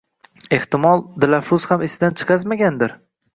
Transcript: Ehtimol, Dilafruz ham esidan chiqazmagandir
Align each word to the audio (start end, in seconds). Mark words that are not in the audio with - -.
Ehtimol, 0.55 1.03
Dilafruz 1.25 1.59
ham 1.73 1.85
esidan 1.89 2.17
chiqazmagandir 2.23 2.97